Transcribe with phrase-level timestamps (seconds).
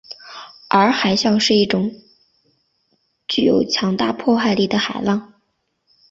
[0.67, 1.91] 而海啸是一种
[3.27, 5.31] 具有强大破坏力的海浪。